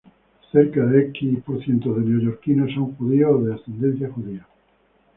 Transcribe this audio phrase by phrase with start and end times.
[0.51, 1.67] Cerca del de los
[1.99, 4.47] neoyorquinos son judíos o de ascendencia judía.